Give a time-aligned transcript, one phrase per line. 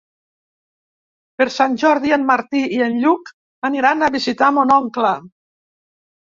[1.41, 3.29] Per Sant Jordi en Martí i en Lluc
[3.71, 5.15] aniran a visitar mon oncle.